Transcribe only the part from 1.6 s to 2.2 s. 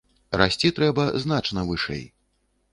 вышэй.